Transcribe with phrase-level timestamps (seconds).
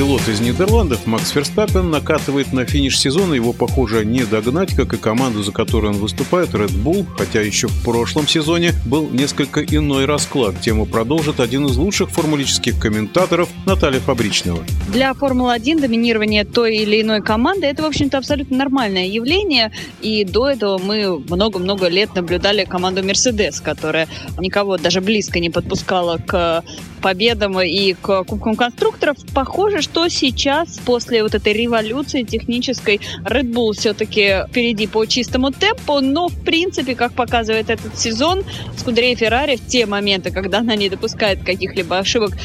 [0.00, 3.34] Пилот из Нидерландов Макс Ферстаппен накатывает на финиш сезона.
[3.34, 7.04] Его, похоже, не догнать, как и команду, за которую он выступает, Red Bull.
[7.18, 10.58] Хотя еще в прошлом сезоне был несколько иной расклад.
[10.62, 14.64] Тему продолжит один из лучших формулических комментаторов Наталья Фабричного.
[14.90, 19.70] Для Формулы-1 доминирование той или иной команды– это, в общем-то, абсолютно нормальное явление.
[20.00, 24.08] И до этого мы много-много лет наблюдали команду Mercedes, которая
[24.38, 26.64] никого даже близко не подпускала к
[27.02, 29.16] победам и к Кубкам конструкторов.
[29.34, 36.00] Похоже, что сейчас, после вот этой революции технической, Red Bull все-таки впереди по чистому темпу,
[36.00, 38.44] но, в принципе, как показывает этот сезон,
[38.76, 42.36] Скудерей Феррари в те моменты, когда она не допускает каких-либо ошибок,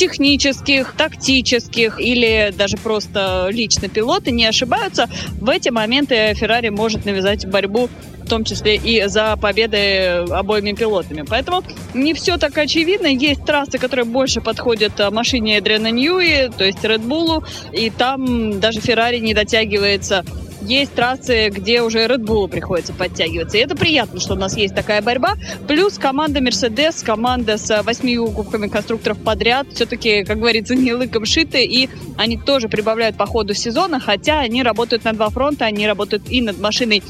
[0.00, 7.46] технических, тактических или даже просто лично пилоты не ошибаются, в эти моменты Феррари может навязать
[7.46, 7.90] борьбу
[8.30, 11.24] том числе и за победы обоими пилотами.
[11.28, 13.08] Поэтому не все так очевидно.
[13.08, 18.80] Есть трассы, которые больше подходят а, машине Эдриана Ньюи, то есть Bull, и там даже
[18.80, 20.24] Феррари не дотягивается
[20.62, 23.58] есть трассы, где уже Red Bull приходится подтягиваться.
[23.58, 25.34] И это приятно, что у нас есть такая борьба.
[25.66, 31.64] Плюс команда Mercedes, команда с восьмью кубками конструкторов подряд, все-таки, как говорится, не лыком шиты,
[31.64, 36.24] и они тоже прибавляют по ходу сезона, хотя они работают на два фронта, они работают
[36.28, 37.02] и над машиной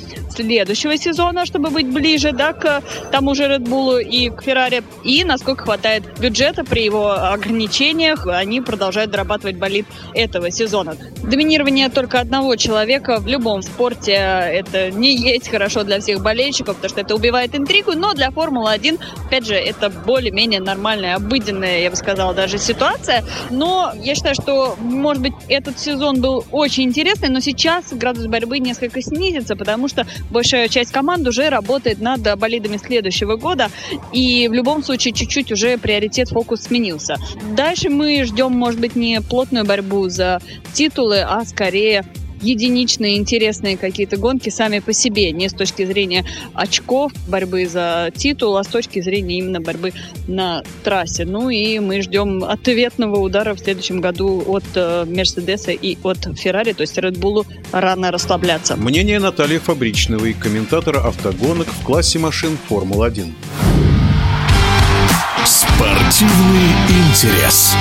[0.43, 4.83] следующего сезона, чтобы быть ближе да, к тому же Red Bull и к Ferrari.
[5.05, 10.97] И насколько хватает бюджета при его ограничениях, они продолжают дорабатывать болид этого сезона.
[11.23, 16.91] Доминирование только одного человека в любом спорте это не есть хорошо для всех болельщиков, потому
[16.91, 21.97] что это убивает интригу, но для Формулы-1, опять же, это более-менее нормальная, обыденная, я бы
[21.97, 23.25] сказала, даже ситуация.
[23.51, 28.59] Но я считаю, что, может быть, этот сезон был очень интересный, но сейчас градус борьбы
[28.59, 33.71] несколько снизится, потому что большая часть команд уже работает над болидами следующего года,
[34.13, 37.17] и в любом случае чуть-чуть уже приоритет, фокус сменился.
[37.57, 40.41] Дальше мы ждем, может быть, не плотную борьбу за
[40.73, 42.05] титулы, а скорее
[42.41, 46.25] единичные интересные какие-то гонки сами по себе, не с точки зрения
[46.55, 49.93] очков, борьбы за титул, а с точки зрения именно борьбы
[50.27, 51.25] на трассе.
[51.25, 56.73] Ну и мы ждем ответного удара в следующем году от э, Мерседеса и от Феррари,
[56.73, 58.77] то есть Red Bull рано расслабляться.
[58.77, 63.33] Мнение Натальи Фабричновой, комментатора автогонок в классе машин Формула-1.
[65.45, 67.75] Спортивный интерес.